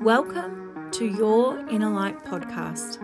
[0.00, 2.96] Welcome to Your Inner Light podcast.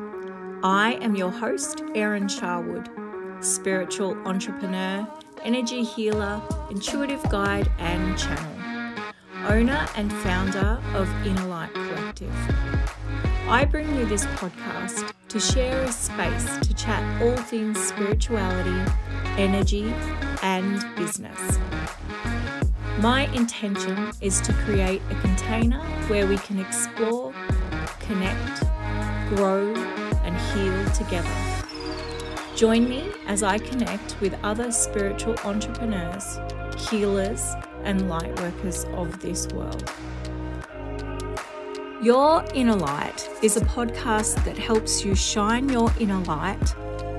[0.65, 2.89] I am your host, Erin Sharwood,
[3.45, 5.07] spiritual entrepreneur,
[5.43, 6.41] energy healer,
[6.71, 9.03] intuitive guide, and channel,
[9.47, 12.35] owner and founder of Inner Light Collective.
[13.47, 18.91] I bring you this podcast to share a space to chat all things spirituality,
[19.37, 19.93] energy,
[20.43, 21.59] and business.
[23.01, 27.31] My intention is to create a container where we can explore,
[28.01, 28.61] connect,
[29.29, 29.75] grow,
[30.25, 31.29] and heal together.
[32.57, 36.39] Join me as I connect with other spiritual entrepreneurs,
[36.89, 37.55] healers,
[37.85, 39.93] and light workers of this world.
[42.03, 46.75] Your Inner Light is a podcast that helps you shine your inner light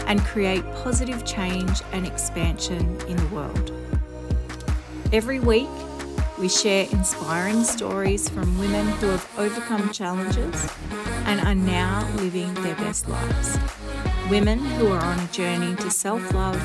[0.07, 3.86] and create positive change and expansion in the world.
[5.13, 5.69] Every week,
[6.37, 10.69] we share inspiring stories from women who have overcome challenges
[11.25, 13.57] and are now living their best lives.
[14.29, 16.59] Women who are on a journey to self love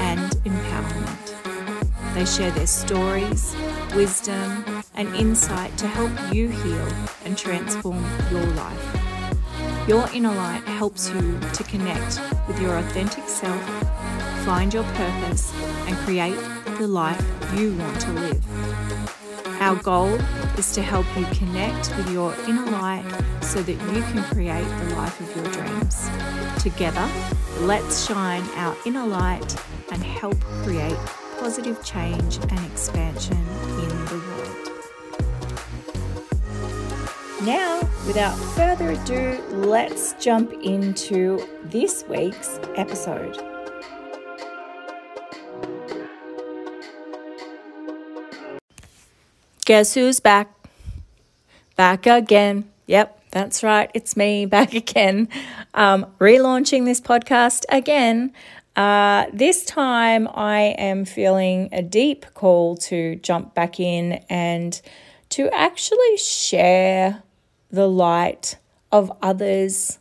[0.00, 2.14] and empowerment.
[2.14, 3.56] They share their stories,
[3.94, 6.88] wisdom, and insight to help you heal
[7.24, 9.88] and transform your life.
[9.88, 13.62] Your inner light helps you to connect with your authentic self,
[14.44, 15.54] find your purpose,
[15.86, 16.38] and create
[16.78, 17.24] the life
[17.54, 19.56] you want to live.
[19.62, 20.12] Our goal
[20.58, 23.04] is to help you connect with your inner light
[23.40, 26.10] so that you can create the life of your dreams.
[26.62, 27.08] Together,
[27.60, 29.56] let's shine our inner light
[29.90, 30.98] and help create
[31.40, 34.66] positive change and expansion in the world.
[37.42, 43.55] Now, without further ado, let's jump into this week's episode.
[49.66, 50.48] Guess who's back?
[51.74, 52.70] Back again.
[52.86, 53.90] Yep, that's right.
[53.94, 55.28] It's me back again.
[55.74, 58.32] Um, relaunching this podcast again.
[58.76, 64.80] Uh, this time I am feeling a deep call to jump back in and
[65.30, 67.24] to actually share
[67.68, 68.58] the light
[68.92, 69.98] of others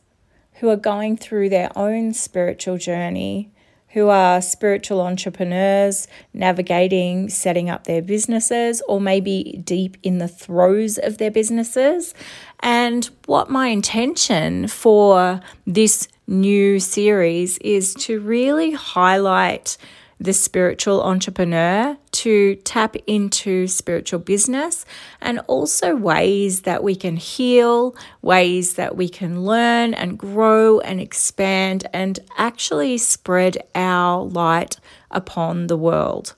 [0.60, 3.52] who are going through their own spiritual journey
[3.96, 10.98] who are spiritual entrepreneurs navigating setting up their businesses or maybe deep in the throes
[10.98, 12.14] of their businesses.
[12.60, 19.78] And what my intention for this new series is to really highlight
[20.20, 24.86] the spiritual entrepreneur to tap into spiritual business
[25.22, 31.02] and also ways that we can heal, ways that we can learn and grow and
[31.02, 34.78] expand and actually spread our light
[35.12, 36.34] upon the world.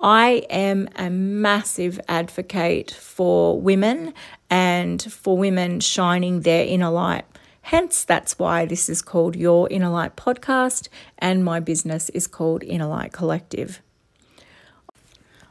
[0.00, 4.12] I am a massive advocate for women
[4.50, 7.24] and for women shining their inner light.
[7.68, 10.88] Hence, that's why this is called Your Inner Light Podcast,
[11.18, 13.80] and my business is called Inner Light Collective.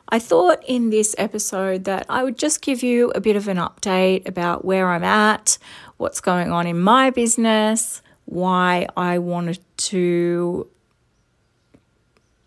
[0.09, 3.57] I thought in this episode that I would just give you a bit of an
[3.57, 5.57] update about where I'm at,
[5.97, 10.67] what's going on in my business, why I wanted to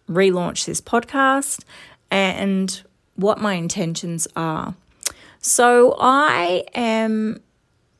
[0.08, 1.64] relaunch this podcast,
[2.08, 2.82] and
[3.16, 4.76] what my intentions are.
[5.40, 7.40] So, I am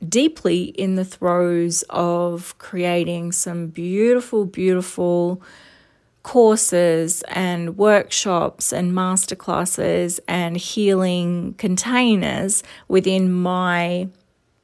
[0.07, 5.43] deeply in the throes of creating some beautiful, beautiful
[6.23, 14.09] courses and workshops and masterclasses and healing containers within my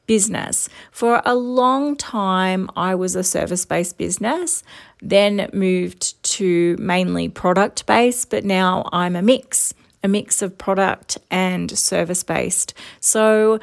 [0.06, 0.69] business.
[0.91, 4.64] For a long time, I was a service based business,
[5.00, 9.72] then moved to mainly product based, but now I'm a mix,
[10.03, 12.75] a mix of product and service based.
[13.00, 13.60] So,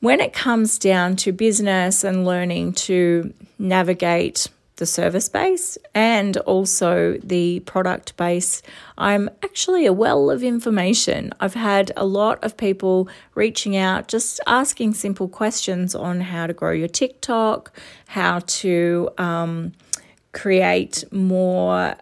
[0.00, 7.18] when it comes down to business and learning to navigate the service base and also
[7.22, 8.62] the product base,
[8.96, 11.32] I'm actually a well of information.
[11.40, 16.52] I've had a lot of people reaching out, just asking simple questions on how to
[16.52, 17.76] grow your TikTok,
[18.06, 19.72] how to um,
[20.32, 21.96] create more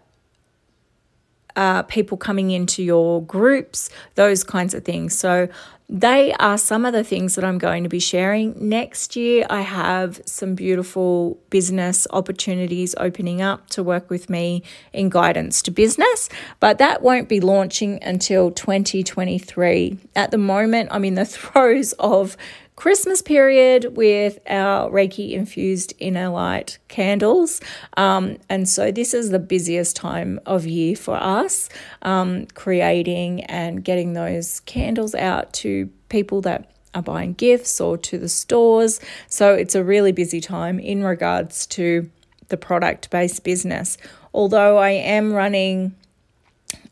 [1.56, 5.19] uh, people coming into your groups, those kinds of things.
[5.19, 5.49] So,
[5.88, 8.69] they are some of the things that I'm going to be sharing.
[8.69, 15.11] Next year, I have some beautiful business opportunities opening up to work with me in
[15.11, 16.29] guidance to business,
[16.59, 19.99] but that won't be launching until 2023.
[20.17, 22.37] At the moment, I'm in the throes of
[22.76, 27.62] Christmas period with our Reiki infused inner light candles.
[27.96, 31.70] Um, and so this is the busiest time of year for us,
[32.02, 38.19] um, creating and getting those candles out to people that are buying gifts or to
[38.19, 39.00] the stores.
[39.26, 42.11] So it's a really busy time in regards to
[42.49, 43.96] the product based business.
[44.34, 45.94] Although I am running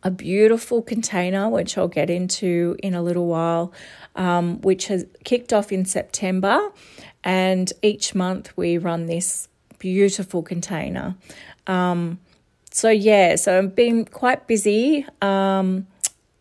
[0.02, 3.72] a beautiful container, which I'll get into in a little while,
[4.16, 6.70] um, which has kicked off in September.
[7.22, 11.16] And each month we run this beautiful container.
[11.66, 12.18] Um,
[12.70, 15.86] so, yeah, so I've been quite busy um,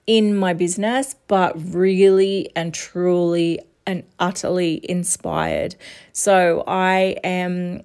[0.08, 5.76] in my business, but really and truly and utterly inspired.
[6.12, 7.84] So, I am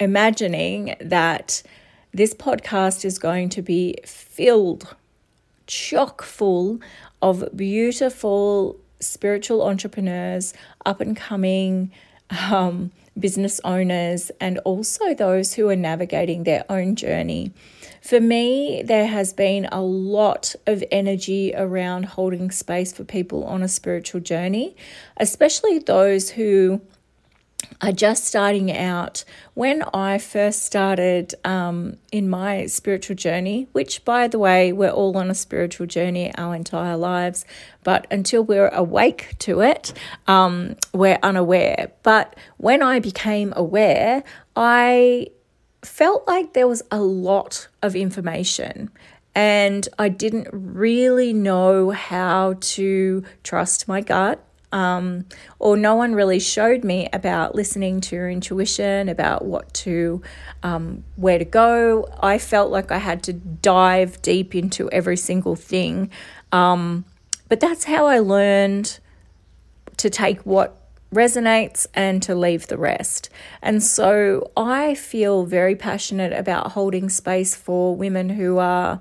[0.00, 1.62] imagining that
[2.12, 4.94] this podcast is going to be filled,
[5.66, 6.80] chock full
[7.22, 10.54] of beautiful spiritual entrepreneurs,
[10.84, 11.90] up and coming
[12.50, 17.52] um, business owners, and also those who are navigating their own journey.
[18.02, 23.62] For me, there has been a lot of energy around holding space for people on
[23.62, 24.76] a spiritual journey,
[25.16, 26.80] especially those who
[27.80, 29.24] are just starting out.
[29.54, 35.16] When I first started um, in my spiritual journey, which by the way, we're all
[35.16, 37.44] on a spiritual journey our entire lives,
[37.84, 39.92] but until we're awake to it,
[40.26, 41.92] um, we're unaware.
[42.02, 44.24] But when I became aware,
[44.56, 45.28] I
[45.82, 48.90] felt like there was a lot of information
[49.34, 55.24] and I didn't really know how to trust my gut um,
[55.58, 60.22] or no one really showed me about listening to your intuition, about what to,
[60.62, 62.08] um, where to go.
[62.20, 66.10] I felt like I had to dive deep into every single thing.
[66.52, 67.04] Um,
[67.48, 68.98] but that's how I learned
[69.96, 70.74] to take what
[71.12, 73.30] resonates and to leave the rest.
[73.62, 79.00] And so I feel very passionate about holding space for women who are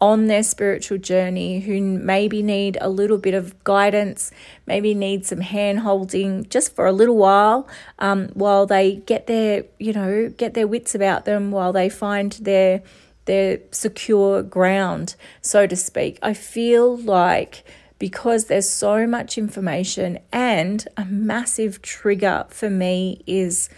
[0.00, 4.30] on their spiritual journey who maybe need a little bit of guidance,
[4.66, 7.68] maybe need some hand holding just for a little while,
[7.98, 12.32] um, while they get their, you know, get their wits about them, while they find
[12.32, 12.82] their
[13.26, 16.18] their secure ground, so to speak.
[16.22, 17.64] I feel like
[17.98, 23.68] because there's so much information and a massive trigger for me is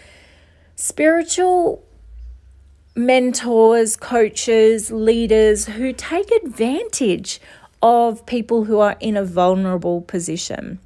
[0.75, 1.83] spiritual
[2.95, 7.41] mentors, coaches, leaders who take advantage
[7.81, 10.79] of people who are in a vulnerable position.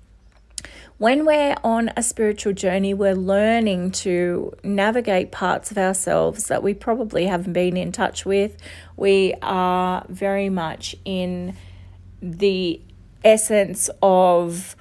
[0.98, 6.74] When we're on a spiritual journey, we're learning to navigate parts of ourselves that we
[6.74, 8.58] probably haven't been in touch with.
[8.96, 11.56] We are very much in
[12.20, 12.82] the
[13.24, 14.76] essence of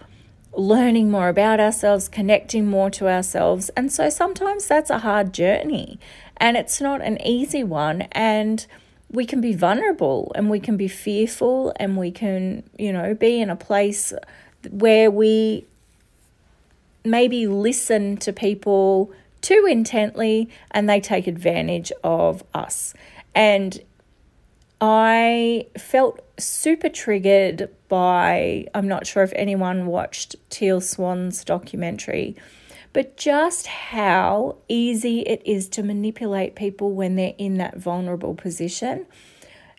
[0.55, 3.69] learning more about ourselves, connecting more to ourselves.
[3.77, 5.99] And so sometimes that's a hard journey
[6.39, 8.03] and it's not an easy one.
[8.13, 8.67] And
[9.11, 13.41] we can be vulnerable and we can be fearful and we can, you know, be
[13.41, 14.13] in a place
[14.71, 15.65] where we
[17.05, 22.95] maybe listen to people too intently and they take advantage of us.
[23.35, 23.81] And
[24.81, 32.37] I felt super triggered by, I'm not sure if anyone watched Teal Swan's documentary,
[32.97, 39.05] but just how easy it is to manipulate people when they're in that vulnerable position.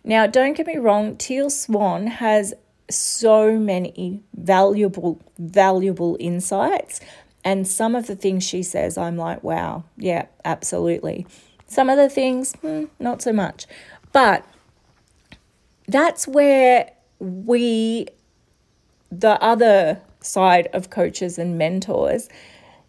[0.04, 2.54] Now, don't get me wrong, Teal Swan has
[2.92, 7.00] so many valuable, valuable insights.
[7.44, 11.26] And some of the things she says, I'm like, wow, yeah, absolutely.
[11.66, 13.66] Some of the things, hmm, not so much.
[14.14, 14.46] But
[15.88, 18.10] that's where we,
[19.12, 22.30] the other side of coaches and mentors,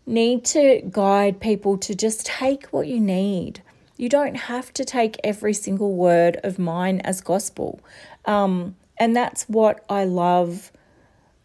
[0.08, 3.62] need to guide people to just take what you need.
[3.96, 7.80] You don't have to take every single word of mine as gospel.
[8.24, 10.72] Um, and that's what I love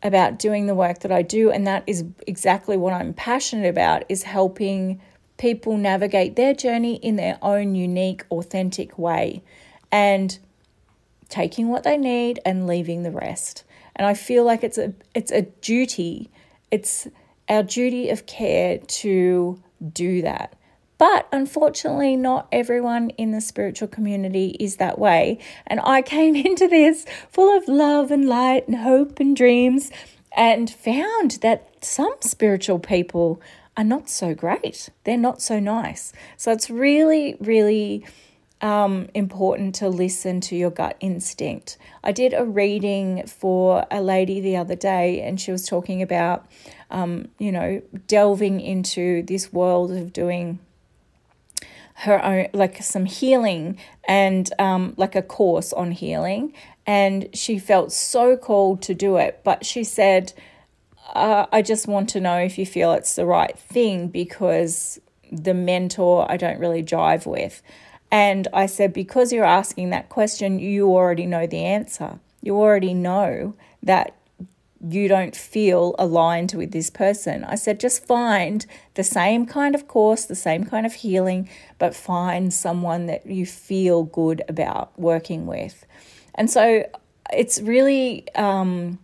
[0.01, 1.51] about doing the work that I do.
[1.51, 5.01] And that is exactly what I'm passionate about is helping
[5.38, 9.43] people navigate their journey in their own unique, authentic way.
[9.91, 10.38] And
[11.34, 13.63] taking what they need and leaving the rest.
[13.96, 16.29] And I feel like it's a it's a duty.
[16.70, 17.08] It's
[17.50, 20.56] our duty of care to do that.
[20.98, 25.40] But unfortunately, not everyone in the spiritual community is that way.
[25.68, 29.92] And I came into this full of love and light and hope and dreams
[30.36, 33.42] and found that some spiritual people
[33.76, 34.90] are not so great.
[35.04, 36.14] They're not so nice.
[36.38, 38.06] So it's really, really
[38.63, 41.77] um, important to listen to your gut instinct.
[42.01, 46.46] I did a reading for a lady the other day, and she was talking about,
[46.89, 50.60] um, you know, delving into this world of doing
[51.96, 53.77] her own, like some healing
[54.08, 56.53] and um, like a course on healing.
[56.88, 59.41] And she felt so called to do it.
[59.43, 60.34] But she said,
[61.13, 65.53] uh, I just want to know if you feel it's the right thing because the
[65.53, 67.62] mentor I don't really jive with.
[68.13, 72.20] And I said, because you're asking that question, you already know the answer.
[72.43, 74.15] You already know that
[74.88, 77.43] you don't feel aligned with this person.
[77.43, 81.96] I said, just find the same kind of course, the same kind of healing, but
[81.96, 85.84] find someone that you feel good about working with.
[86.36, 86.88] And so
[87.32, 89.00] it's really um,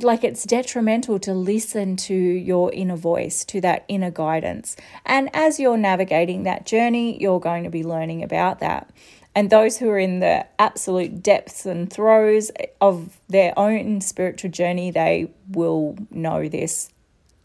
[0.00, 4.76] like it's detrimental to listen to your inner voice, to that inner guidance.
[5.04, 8.90] And as you're navigating that journey, you're going to be learning about that.
[9.34, 14.90] And those who are in the absolute depths and throes of their own spiritual journey,
[14.90, 16.90] they will know this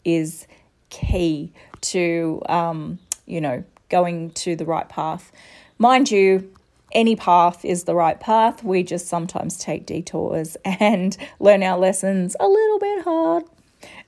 [0.04, 0.46] is
[0.90, 1.52] key
[1.82, 5.30] to, um, you know, going to the right path.
[5.78, 6.53] Mind you,
[6.94, 8.62] any path is the right path.
[8.62, 13.44] We just sometimes take detours and learn our lessons a little bit hard.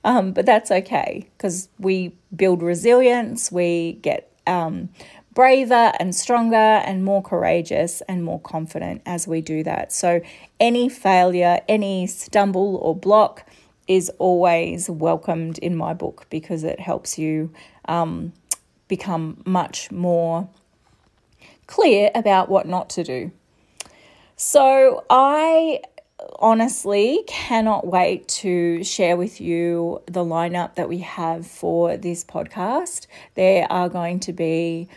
[0.03, 4.89] Um, but that's okay because we build resilience, we get um,
[5.33, 9.91] braver and stronger and more courageous and more confident as we do that.
[9.91, 10.21] So,
[10.59, 13.45] any failure, any stumble or block
[13.87, 17.51] is always welcomed in my book because it helps you
[17.85, 18.33] um,
[18.87, 20.49] become much more
[21.67, 23.31] clear about what not to do.
[24.35, 25.81] So, I
[26.39, 33.07] honestly cannot wait to share with you the lineup that we have for this podcast.
[33.35, 34.89] There are going to be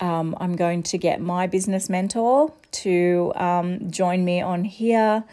[0.00, 5.24] um, I'm going to get my business mentor to um, join me on here,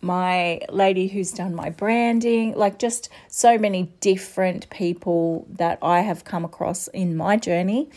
[0.00, 6.24] my lady who's done my branding, like just so many different people that I have
[6.24, 7.90] come across in my journey.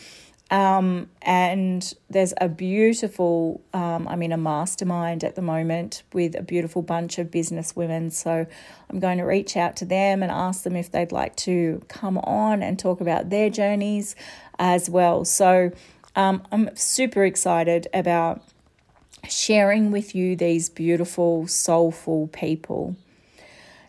[0.52, 6.42] Um, and there's a beautiful, um, I'm in a mastermind at the moment with a
[6.42, 8.10] beautiful bunch of business women.
[8.10, 8.46] So
[8.90, 12.18] I'm going to reach out to them and ask them if they'd like to come
[12.18, 14.14] on and talk about their journeys
[14.58, 15.24] as well.
[15.24, 15.70] So
[16.16, 18.42] um, I'm super excited about
[19.26, 22.94] sharing with you these beautiful, soulful people.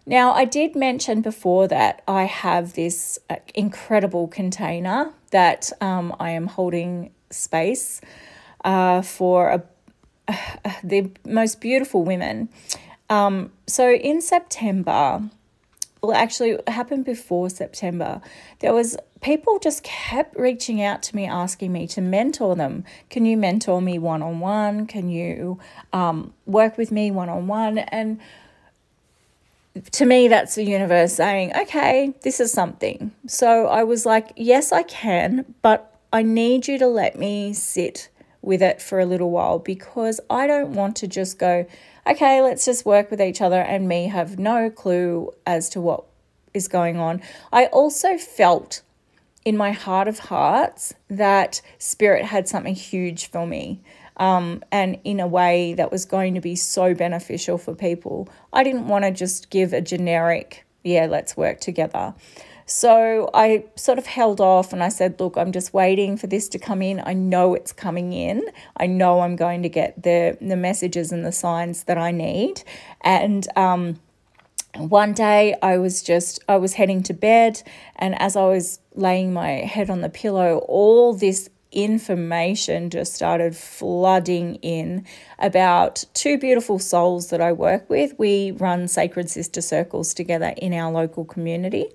[0.05, 6.31] Now, I did mention before that I have this uh, incredible container that um, I
[6.31, 8.01] am holding space
[8.65, 9.63] uh, for a,
[10.65, 12.49] uh, the most beautiful women.
[13.09, 15.29] Um, so in September,
[16.01, 18.21] well, actually, it happened before September.
[18.59, 22.83] There was people just kept reaching out to me asking me to mentor them.
[23.09, 24.85] Can you mentor me one on one?
[24.85, 25.59] Can you
[25.93, 27.77] um, work with me one on one?
[27.77, 28.19] And
[29.91, 33.11] to me, that's the universe saying, okay, this is something.
[33.27, 38.09] So I was like, yes, I can, but I need you to let me sit
[38.41, 41.65] with it for a little while because I don't want to just go,
[42.05, 46.03] okay, let's just work with each other and me have no clue as to what
[46.53, 47.21] is going on.
[47.51, 48.81] I also felt
[49.45, 53.81] in my heart of hearts that spirit had something huge for me.
[54.17, 58.29] Um, and in a way that was going to be so beneficial for people.
[58.51, 62.13] I didn't want to just give a generic, yeah, let's work together.
[62.65, 66.47] So I sort of held off and I said, look, I'm just waiting for this
[66.49, 67.01] to come in.
[67.05, 68.43] I know it's coming in.
[68.77, 72.63] I know I'm going to get the, the messages and the signs that I need.
[73.01, 73.99] And, um,
[74.75, 77.61] one day I was just I was heading to bed
[77.95, 83.55] and as I was laying my head on the pillow all this information just started
[83.55, 85.05] flooding in
[85.39, 88.17] about two beautiful souls that I work with.
[88.17, 91.91] We run sacred sister circles together in our local community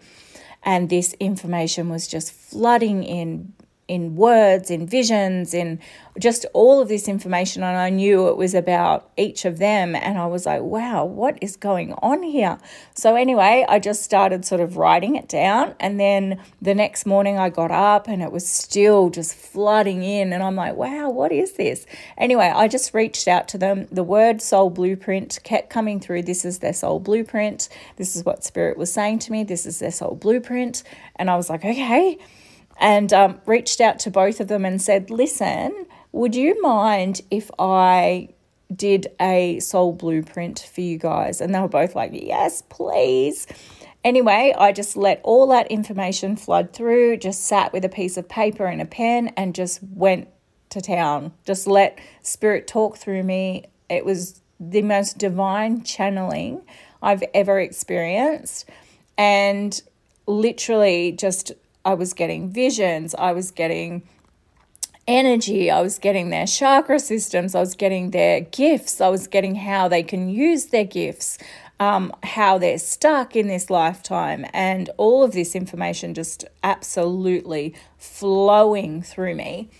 [0.62, 3.52] and this information was just flooding in
[3.88, 5.80] in words, in visions, in
[6.18, 7.62] just all of this information.
[7.62, 9.94] And I knew it was about each of them.
[9.94, 12.58] And I was like, wow, what is going on here?
[12.94, 15.74] So, anyway, I just started sort of writing it down.
[15.80, 20.34] And then the next morning I got up and it was still just flooding in.
[20.34, 21.86] And I'm like, wow, what is this?
[22.18, 23.88] Anyway, I just reached out to them.
[23.90, 26.22] The word soul blueprint kept coming through.
[26.22, 27.70] This is their soul blueprint.
[27.96, 29.44] This is what spirit was saying to me.
[29.44, 30.82] This is their soul blueprint.
[31.16, 32.18] And I was like, okay
[32.78, 37.50] and um, reached out to both of them and said, Listen, would you mind if
[37.58, 38.28] I
[38.74, 41.40] did a soul blueprint for you guys?
[41.40, 43.46] And they were both like, Yes, please.
[44.04, 48.28] Anyway, I just let all that information flood through, just sat with a piece of
[48.28, 50.28] paper and a pen and just went
[50.70, 51.32] to town.
[51.44, 53.64] Just let spirit talk through me.
[53.90, 56.62] It was the most divine channeling
[57.02, 58.68] I've ever experienced.
[59.16, 59.80] And
[60.26, 61.52] literally just
[61.84, 64.02] I was getting visions, I was getting
[65.06, 69.54] energy, I was getting their chakra systems, I was getting their gifts, I was getting
[69.54, 71.38] how they can use their gifts,
[71.80, 79.02] um, how they're stuck in this lifetime, and all of this information just absolutely flowing
[79.02, 79.70] through me.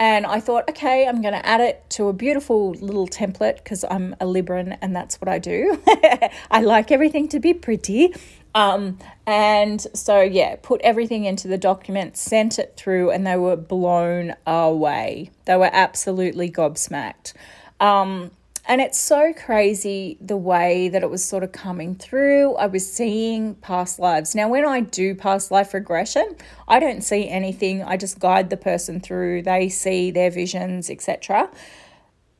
[0.00, 3.84] And I thought, okay, I'm going to add it to a beautiful little template because
[3.90, 5.82] I'm a Libran and that's what I do.
[6.52, 8.14] I like everything to be pretty.
[8.58, 13.54] Um, and so, yeah, put everything into the document, sent it through, and they were
[13.54, 15.30] blown away.
[15.44, 17.34] They were absolutely gobsmacked.
[17.78, 18.32] Um,
[18.66, 22.56] and it's so crazy the way that it was sort of coming through.
[22.56, 24.34] I was seeing past lives.
[24.34, 26.34] Now, when I do past life regression,
[26.66, 27.84] I don't see anything.
[27.84, 29.42] I just guide the person through.
[29.42, 31.48] They see their visions, etc.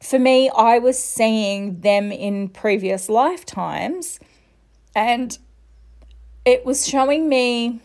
[0.02, 4.18] For me, I was seeing them in previous lifetimes
[4.96, 5.38] and
[6.48, 7.78] it was showing me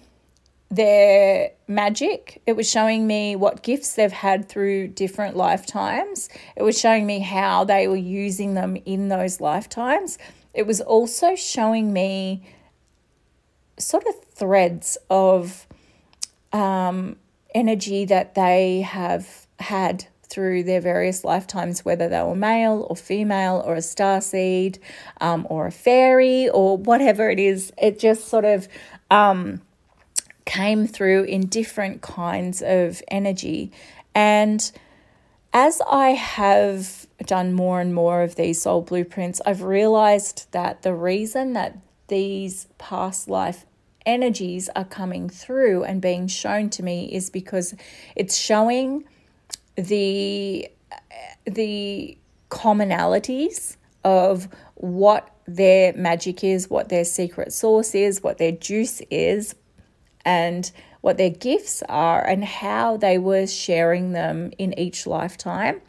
[0.72, 2.42] their magic.
[2.48, 6.30] It was showing me what gifts they've had through different lifetimes.
[6.56, 10.18] It was showing me how they were using them in those lifetimes.
[10.54, 12.48] It was also showing me
[13.78, 15.68] sort of threads of
[16.54, 17.18] um,
[17.54, 23.62] energy that they have had through their various lifetimes, whether they were male or female
[23.66, 24.80] or a star seed
[25.22, 27.72] um, or a fairy or whatever it is.
[27.78, 28.68] It just sort of.
[29.12, 29.62] Um,
[30.46, 33.72] came through in different kinds of energy.
[34.14, 34.72] And
[35.54, 40.94] as I have done more and more of these soul blueprints, I've realized that the
[40.94, 43.66] reason that these past life
[44.06, 47.74] energies are coming through and being shown to me is because
[48.16, 49.06] it's showing
[49.76, 50.70] the
[51.46, 52.18] the
[52.50, 59.56] commonalities of what their magic is, what their secret source is, what their juice is,
[60.26, 65.82] and what their gifts are and how they were sharing them in each lifetime.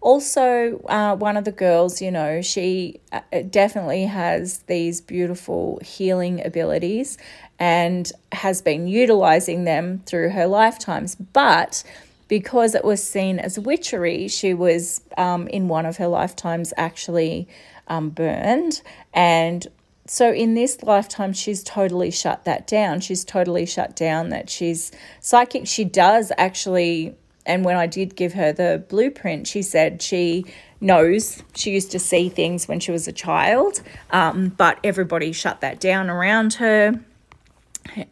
[0.00, 6.44] Also, uh, one of the girls, you know, she uh, definitely has these beautiful healing
[6.46, 7.18] abilities
[7.58, 11.16] and has been utilizing them through her lifetimes.
[11.16, 11.82] But
[12.28, 17.48] because it was seen as witchery, she was um, in one of her lifetimes actually
[17.88, 18.82] um, burned.
[19.12, 19.66] And
[20.06, 23.00] so in this lifetime she's totally shut that down.
[23.00, 25.66] She's totally shut down that she's psychic.
[25.66, 27.14] She does actually
[27.46, 30.44] and when i did give her the blueprint she said she
[30.80, 31.42] knows.
[31.54, 35.80] She used to see things when she was a child um, but everybody shut that
[35.80, 37.00] down around her.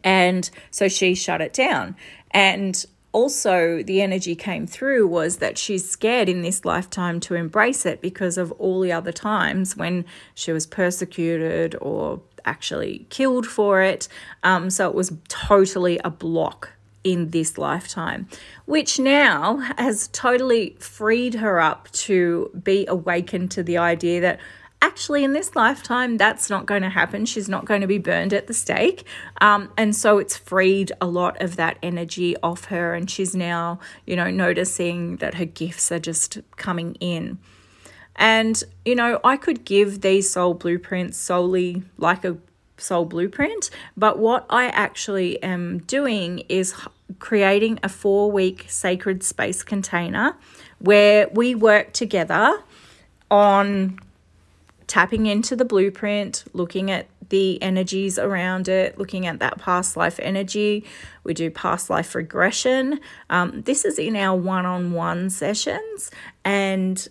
[0.03, 1.95] And so she shut it down.
[2.31, 7.85] And also the energy came through was that she's scared in this lifetime to embrace
[7.85, 13.81] it because of all the other times when she was persecuted or actually killed for
[13.81, 14.07] it.
[14.43, 18.27] Um, so it was totally a block in this lifetime,
[18.65, 24.39] which now has totally freed her up to be awakened to the idea that
[24.81, 27.25] actually in this lifetime that's not going to happen.
[27.25, 29.05] She's not going to be burned at the stake.
[29.41, 33.79] Um, and so it's freed a lot of that energy off her and she's now
[34.05, 37.39] you know noticing that her gifts are just coming in.
[38.15, 42.37] And you know i could give these soul blueprints solely like a
[42.77, 46.73] soul blueprint but what i actually am doing is
[47.19, 50.35] creating a four week sacred space container
[50.79, 52.61] where we work together
[53.29, 53.99] on
[54.87, 60.19] tapping into the blueprint, looking at the energies around it, looking at that past life
[60.21, 60.85] energy.
[61.23, 62.99] We do past life regression.
[63.29, 66.09] Um, this is in our one on one sessions.
[66.45, 67.05] And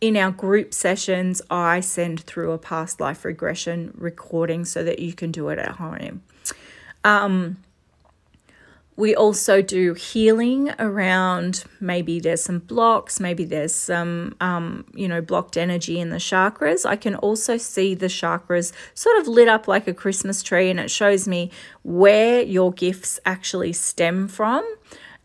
[0.00, 5.12] in our group sessions, I send through a past life regression recording so that you
[5.12, 6.22] can do it at home.
[7.02, 7.56] Um,
[8.96, 15.20] we also do healing around maybe there's some blocks, maybe there's some, um, you know,
[15.20, 16.86] blocked energy in the chakras.
[16.86, 20.80] I can also see the chakras sort of lit up like a Christmas tree, and
[20.80, 21.50] it shows me
[21.82, 24.66] where your gifts actually stem from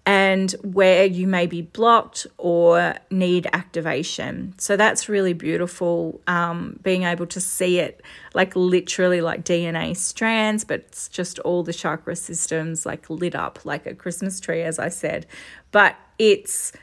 [0.05, 4.53] and where you may be blocked or need activation.
[4.57, 8.01] So that's really beautiful, um, being able to see it
[8.33, 13.63] like literally like DNA strands, but it's just all the chakra systems like lit up
[13.63, 15.27] like a Christmas tree, as I said.
[15.71, 16.73] But it's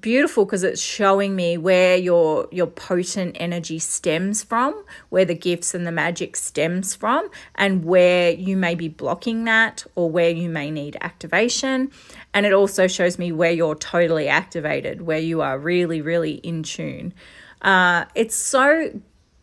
[0.00, 5.74] beautiful because it's showing me where your your potent energy stems from where the gifts
[5.74, 10.48] and the magic stems from and where you may be blocking that or where you
[10.48, 11.90] may need activation.
[12.34, 16.62] And it also shows me where you're totally activated where you are really really in
[16.62, 17.14] tune.
[17.62, 19.00] Uh, it's so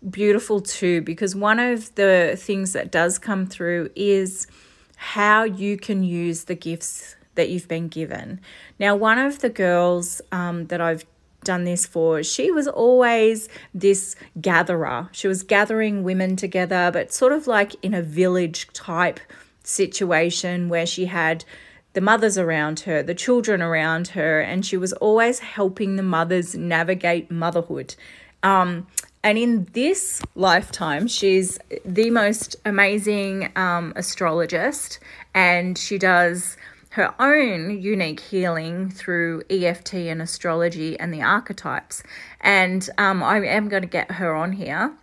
[0.10, 4.48] beautiful too because one of the things that does come through is
[4.96, 8.40] how you can use the gifts that you've been given.
[8.80, 11.06] Now, one of the girls um, that I've
[11.44, 15.10] done this for, she was always this gatherer.
[15.12, 19.20] She was gathering women together, but sort of like in a village type
[19.64, 21.46] situation where she had
[21.94, 26.56] the mothers around her, the children around her, and she was always helping the mothers
[26.56, 27.96] navigate motherhood.
[28.42, 28.88] Um,
[29.24, 35.00] and in this lifetime, she's the most amazing um, astrologist,
[35.34, 36.58] and she does
[36.94, 42.04] her own unique healing through EFT and astrology and the archetypes.
[42.40, 44.94] And um, I am going to get her on here,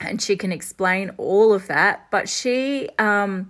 [0.00, 2.10] and she can explain all of that.
[2.10, 3.48] But she um,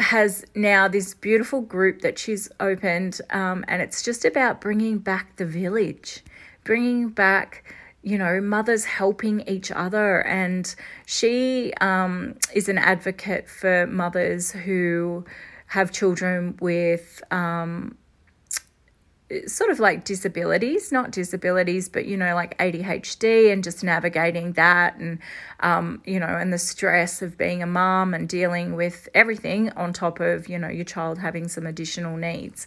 [0.00, 5.36] has now this beautiful group that she's opened, um, and it's just about bringing back
[5.36, 6.24] the village,
[6.64, 7.62] bringing back
[8.02, 10.26] you know, mothers helping each other.
[10.26, 10.74] And
[11.06, 15.24] she um, is an advocate for mothers who
[15.66, 17.96] have children with um,
[19.46, 24.96] sort of like disabilities, not disabilities, but you know, like ADHD and just navigating that
[24.96, 25.18] and,
[25.60, 29.92] um, you know, and the stress of being a mom and dealing with everything on
[29.92, 32.66] top of, you know, your child having some additional needs.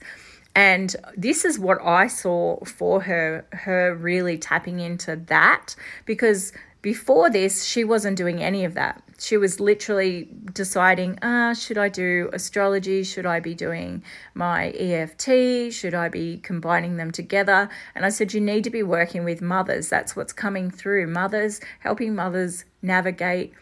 [0.55, 6.51] And this is what I saw for her, her really tapping into that because
[6.87, 9.03] before this, she wasn't doing any of that.
[9.19, 13.03] She was literally deciding, ah, should I do astrology?
[13.03, 15.73] Should I be doing my EFT?
[15.73, 17.69] Should I be combining them together?
[17.93, 19.89] And I said, you need to be working with mothers.
[19.89, 21.07] That's what's coming through.
[21.07, 23.53] Mothers, helping mothers navigate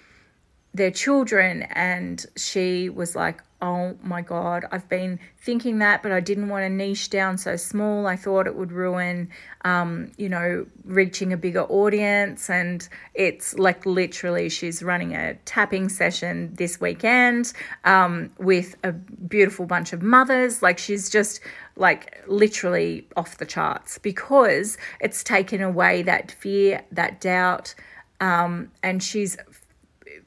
[0.75, 1.63] their children.
[1.63, 6.63] And she was like, oh my God, I've been thinking that, but I didn't want
[6.63, 8.05] to niche down so small.
[8.05, 9.29] I thought it would ruin,
[9.63, 12.49] um, you know, reaching a bigger audience.
[12.49, 17.53] And it's like literally, she's running a tapping session this weekend
[17.85, 20.61] um, with a beautiful bunch of mothers.
[20.61, 21.39] Like she's just
[21.77, 27.73] like literally off the charts because it's taken away that fear, that doubt.
[28.21, 29.37] Um, and she's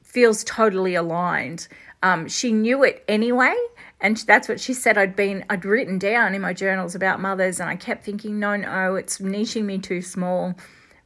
[0.09, 1.67] feels totally aligned
[2.01, 3.55] um, she knew it anyway,
[3.99, 4.97] and that's what she said.
[4.97, 8.55] I'd been, I'd written down in my journals about mothers, and I kept thinking, no,
[8.55, 10.55] no, it's niching me too small.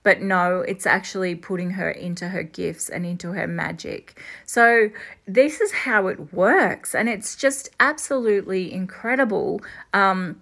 [0.03, 4.21] But no, it's actually putting her into her gifts and into her magic.
[4.45, 4.89] So,
[5.25, 9.61] this is how it works, and it's just absolutely incredible.
[9.93, 10.41] Um,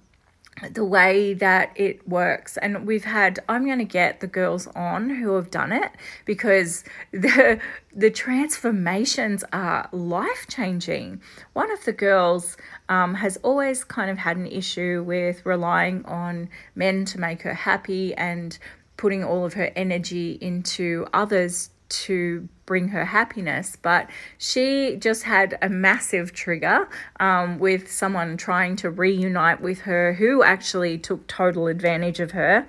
[0.74, 2.58] the way that it works.
[2.58, 5.92] And we've had i'm going to get the girls on who have done it
[6.26, 7.60] because the
[7.94, 11.22] the transformations are life changing
[11.54, 12.56] one of the girls
[12.88, 17.54] um, has always kind of had an issue with relying on men to make her
[17.54, 18.58] happy and
[18.98, 25.58] putting all of her energy into others to bring her happiness, but she just had
[25.62, 26.88] a massive trigger
[27.19, 32.65] um, with someone trying to reunite with her who actually took total advantage of her.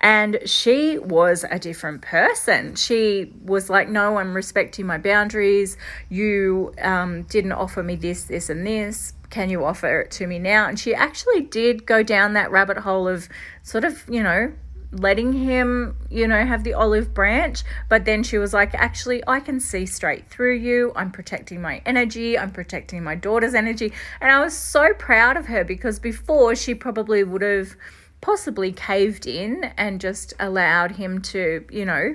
[0.00, 2.74] And she was a different person.
[2.74, 5.76] She was like, No, I'm respecting my boundaries.
[6.08, 10.38] You um, didn't offer me this, this, and this can you offer it to me
[10.38, 10.68] now?
[10.68, 13.28] And she actually did go down that rabbit hole of
[13.64, 14.52] sort of, you know,
[14.94, 17.62] letting him, you know, have the olive branch.
[17.88, 20.92] But then she was like, actually, I can see straight through you.
[20.96, 22.38] I'm protecting my energy.
[22.38, 23.92] I'm protecting my daughter's energy.
[24.20, 27.76] And I was so proud of her because before she probably would have
[28.20, 32.14] possibly caved in and just allowed him to, you know,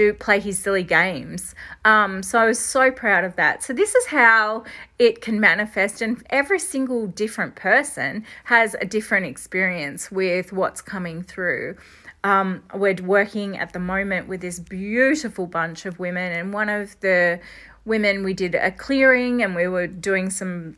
[0.00, 1.54] do play his silly games.
[1.84, 3.62] Um, so I was so proud of that.
[3.62, 4.64] So this is how
[4.98, 11.22] it can manifest, and every single different person has a different experience with what's coming
[11.22, 11.76] through.
[12.24, 16.98] Um, we're working at the moment with this beautiful bunch of women, and one of
[17.00, 17.40] the
[17.84, 20.76] women we did a clearing, and we were doing some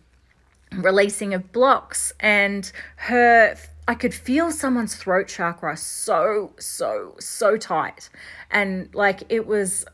[0.77, 3.57] releasing of blocks, and her
[3.89, 8.11] I could feel someone's throat chakra so, so, so tight.
[8.51, 9.85] And like it was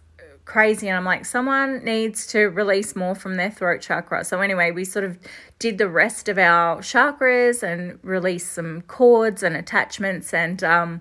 [0.48, 0.88] crazy.
[0.88, 4.24] And I'm like, someone needs to release more from their throat chakra.
[4.24, 5.18] So, anyway, we sort of
[5.58, 10.34] did the rest of our chakras and released some cords and attachments.
[10.34, 11.00] And, um,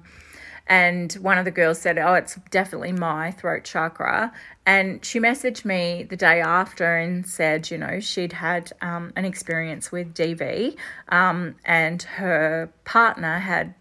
[0.67, 4.33] and one of the girls said, Oh, it's definitely my throat chakra.
[4.65, 9.23] And she messaged me the day after and said, you know, she'd had um, an
[9.23, 10.75] experience with DV
[11.09, 13.73] um, and her partner had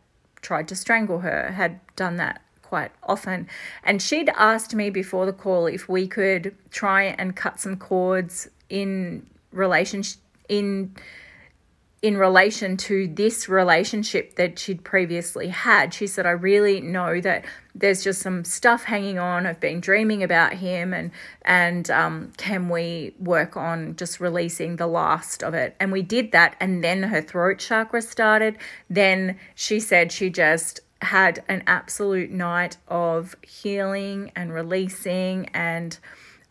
[0.42, 3.48] tried to strangle her, had done that quite often.
[3.82, 8.48] And she'd asked me before the call if we could try and cut some cords
[8.68, 10.94] in relationship in
[12.02, 15.94] in relation to this relationship that she'd previously had.
[15.94, 19.46] She said, I really know that there's just some stuff hanging on.
[19.46, 21.10] I've been dreaming about him, and
[21.42, 25.74] and um, can we work on just releasing the last of it?
[25.80, 28.56] And we did that, and then her throat chakra started.
[28.88, 35.98] Then she said she just had an absolute night of healing and releasing and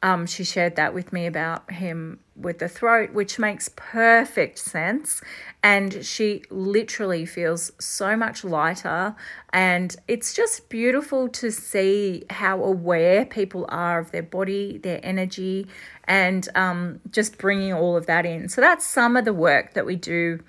[0.03, 5.21] um, she shared that with me about him with the throat, which makes perfect sense.
[5.63, 9.15] And she literally feels so much lighter.
[9.51, 15.67] And it's just beautiful to see how aware people are of their body, their energy,
[16.03, 18.49] and um, just bringing all of that in.
[18.49, 20.39] So that's some of the work that we do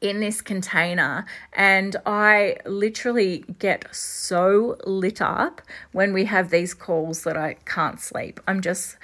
[0.00, 7.22] in this container and I literally get so lit up when we have these calls
[7.22, 8.40] that I can't sleep.
[8.48, 8.96] I'm just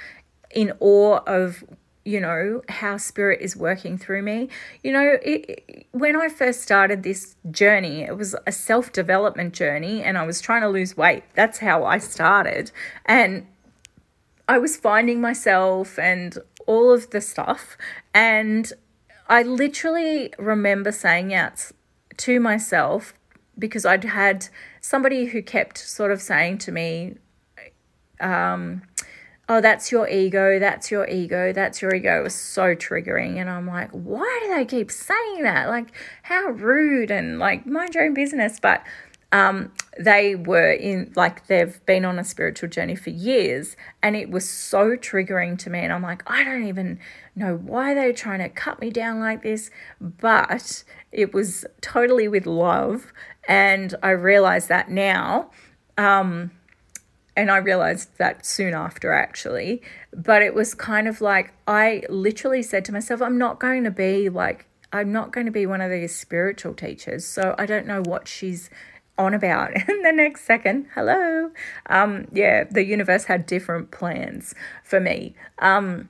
[0.51, 1.65] in awe of
[2.05, 4.49] you know how spirit is working through me.
[4.83, 10.03] You know it, it, when i first started this journey it was a self-development journey
[10.03, 11.25] and i was trying to lose weight.
[11.35, 12.73] That's how i started.
[13.07, 13.47] And
[14.49, 17.77] i was finding myself and all of the stuff.
[18.15, 18.73] And
[19.29, 21.71] I literally remember saying out
[22.19, 23.15] to myself
[23.59, 24.49] because I'd had
[24.81, 27.17] somebody who kept sort of saying to me,
[28.21, 28.83] um,
[29.53, 32.21] oh, that's your ego, that's your ego, that's your ego.
[32.21, 33.37] It was so triggering.
[33.37, 35.69] And I'm like, why do they keep saying that?
[35.69, 35.89] Like,
[36.23, 38.59] how rude and like, mind your own business.
[38.59, 38.83] But
[39.31, 43.77] um, they were in, like, they've been on a spiritual journey for years.
[44.03, 45.81] And it was so triggering to me.
[45.81, 46.99] And I'm like, I don't even
[47.37, 49.71] know why they're trying to cut me down like this.
[50.01, 53.13] But it was totally with love.
[53.47, 55.51] And I realize that now.
[55.99, 56.53] Um,
[57.37, 59.83] and I realized that soon after, actually.
[60.15, 63.91] But it was kind of like I literally said to myself, I'm not going to
[63.91, 67.25] be like, I'm not going to be one of these spiritual teachers.
[67.25, 68.69] So I don't know what she's
[69.19, 71.51] on about and the next second hello
[71.87, 76.09] um yeah the universe had different plans for me um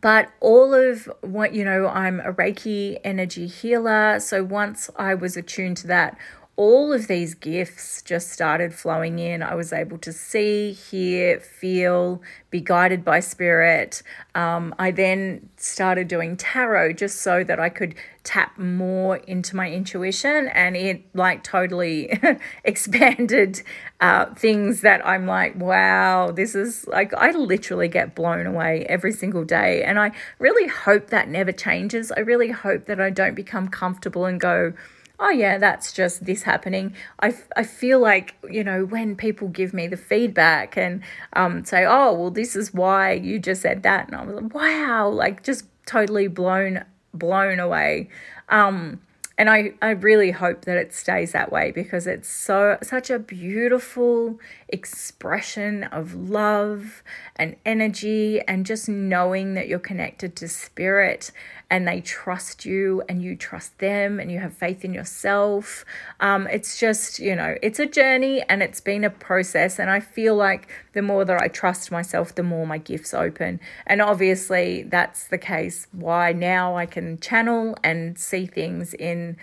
[0.00, 5.36] but all of what you know i'm a reiki energy healer so once i was
[5.36, 6.16] attuned to that
[6.56, 9.42] all of these gifts just started flowing in.
[9.42, 14.02] I was able to see, hear, feel, be guided by spirit.
[14.34, 19.70] Um, I then started doing tarot just so that I could tap more into my
[19.70, 22.20] intuition, and it like totally
[22.64, 23.62] expanded
[24.00, 29.12] uh, things that I'm like, wow, this is like, I literally get blown away every
[29.12, 29.82] single day.
[29.82, 32.12] And I really hope that never changes.
[32.12, 34.74] I really hope that I don't become comfortable and go,
[35.22, 36.94] oh yeah that's just this happening.
[37.20, 41.84] I, I feel like you know when people give me the feedback and um, say
[41.86, 45.42] oh well this is why you just said that and i was like wow like
[45.42, 48.08] just totally blown blown away.
[48.48, 49.00] Um,
[49.38, 53.18] and I, I really hope that it stays that way because it's so such a
[53.18, 57.02] beautiful expression of love
[57.36, 61.32] and energy and just knowing that you're connected to spirit
[61.72, 65.86] and they trust you and you trust them and you have faith in yourself.
[66.20, 69.78] Um, it's just, you know, it's a journey and it's been a process.
[69.78, 73.58] And I feel like the more that I trust myself, the more my gifts open.
[73.86, 79.38] And obviously, that's the case why now I can channel and see things in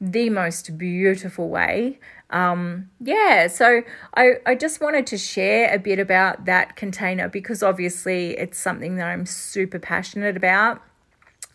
[0.00, 1.98] the most beautiful way.
[2.30, 3.82] Um, yeah, so
[4.14, 8.96] I, I just wanted to share a bit about that container because obviously it's something
[8.96, 10.80] that I'm super passionate about.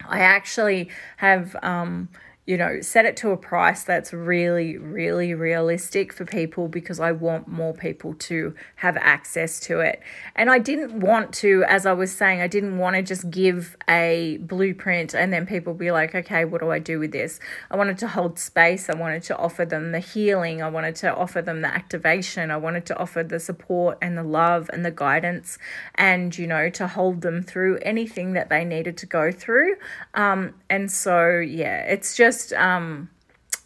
[0.07, 2.09] I actually have um,
[2.49, 7.11] you know, set it to a price that's really, really realistic for people because I
[7.11, 10.01] want more people to have access to it.
[10.35, 13.77] And I didn't want to, as I was saying, I didn't want to just give
[13.87, 17.39] a blueprint and then people be like, okay, what do I do with this?
[17.69, 18.89] I wanted to hold space.
[18.89, 20.63] I wanted to offer them the healing.
[20.63, 22.49] I wanted to offer them the activation.
[22.49, 25.59] I wanted to offer the support and the love and the guidance
[25.93, 29.75] and, you know, to hold them through anything that they needed to go through.
[30.15, 33.09] Um, and so, yeah, it's just, just um,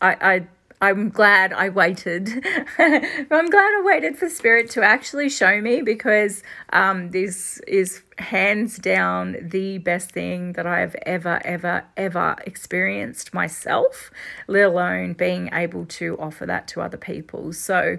[0.01, 0.47] I, I
[0.81, 2.27] I'm glad I waited.
[2.77, 8.77] I'm glad I waited for Spirit to actually show me because um, this is hands
[8.77, 14.11] down the best thing that I've ever, ever, ever experienced myself,
[14.47, 17.53] let alone being able to offer that to other people.
[17.53, 17.97] So,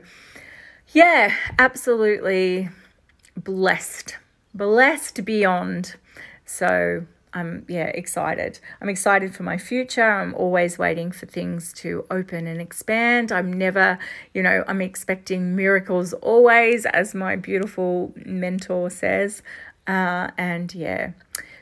[0.92, 2.68] yeah, absolutely
[3.34, 4.18] blessed,
[4.52, 5.94] blessed beyond.
[6.44, 8.60] So, I'm yeah excited.
[8.80, 10.08] I'm excited for my future.
[10.08, 13.32] I'm always waiting for things to open and expand.
[13.32, 13.98] I'm never,
[14.32, 19.42] you know, I'm expecting miracles always, as my beautiful mentor says.
[19.86, 21.10] Uh, and yeah,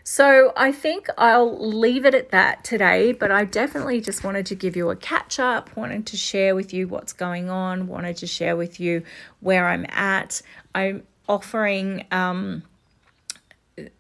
[0.05, 4.55] So I think I'll leave it at that today, but I definitely just wanted to
[4.55, 8.27] give you a catch up, wanted to share with you what's going on, wanted to
[8.27, 9.05] share with you
[9.41, 10.43] where I'm at.
[10.75, 12.65] I'm offering um,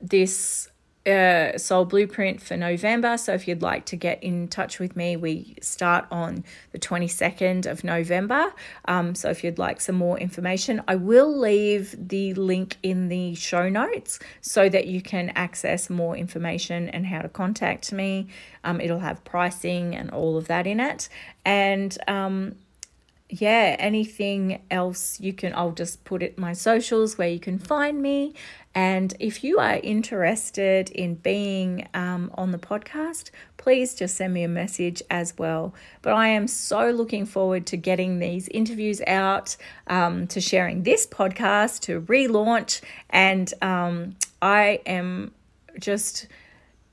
[0.01, 0.69] this
[1.07, 3.17] uh, Soul Blueprint for November.
[3.19, 7.71] So if you'd like to get in touch with me, we start on the 22nd
[7.71, 8.53] of November.
[8.87, 13.35] Um, so if you'd like some more information, I will leave the link in the
[13.35, 18.29] show notes so that you can access more information and how to contact me.
[18.65, 21.09] Um, it'll have pricing and all of that in it.
[21.45, 22.55] And um,
[23.35, 28.03] yeah, anything else you can, I'll just put it my socials where you can find
[28.03, 28.35] me.
[28.75, 34.42] And if you are interested in being um, on the podcast, please just send me
[34.42, 35.75] a message as well.
[36.03, 41.07] But I am so looking forward to getting these interviews out, um, to sharing this
[41.07, 42.83] podcast, to relaunch.
[43.09, 45.33] And um, I am
[45.81, 46.27] just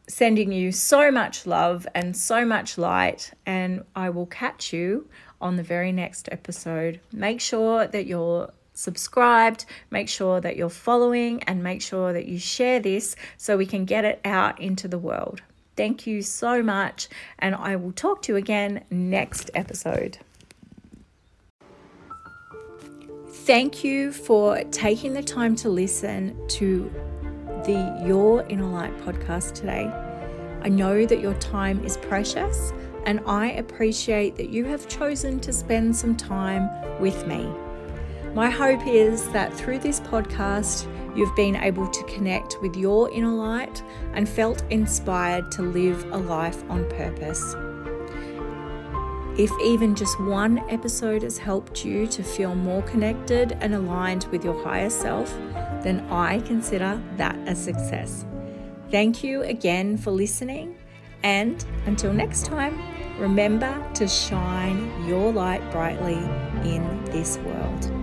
[0.08, 3.34] sending you so much love and so much light.
[3.45, 5.10] And I will catch you
[5.41, 6.99] on the very next episode.
[7.12, 12.39] Make sure that you're subscribed, make sure that you're following, and make sure that you
[12.39, 15.41] share this so we can get it out into the world.
[15.75, 20.17] Thank you so much, and I will talk to you again next episode.
[23.28, 26.91] Thank you for taking the time to listen to
[27.65, 29.86] the Your Inner Light podcast today.
[30.62, 32.73] I know that your time is precious,
[33.05, 37.49] and I appreciate that you have chosen to spend some time with me.
[38.33, 43.33] My hope is that through this podcast, you've been able to connect with your inner
[43.33, 43.83] light
[44.13, 47.55] and felt inspired to live a life on purpose.
[49.39, 54.43] If even just one episode has helped you to feel more connected and aligned with
[54.43, 55.33] your higher self,
[55.81, 58.25] then I consider that a success.
[58.91, 60.75] Thank you again for listening,
[61.23, 62.79] and until next time,
[63.19, 66.19] remember to shine your light brightly
[66.63, 67.98] in this world.